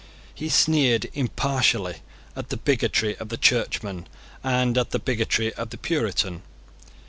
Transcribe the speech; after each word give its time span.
He 0.33 0.49
sneered 0.49 1.11
impartially 1.13 1.97
at 2.35 2.49
the 2.49 2.57
bigotry 2.57 3.15
of 3.17 3.29
the 3.29 3.37
Churchman 3.37 4.07
and 4.43 4.75
at 4.75 4.89
the 4.89 4.97
bigotry 4.97 5.53
of 5.53 5.69
the 5.69 5.77
Puritan. 5.77 6.41